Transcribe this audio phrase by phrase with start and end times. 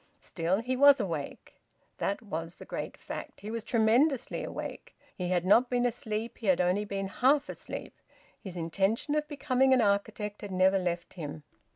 [0.19, 1.61] Still, he was awake
[1.99, 3.41] that was the great fact.
[3.41, 4.95] He was tremendously awake.
[5.15, 7.93] He had not been asleep; he had only been half asleep.
[8.43, 11.43] His intention of becoming an architect had never left him.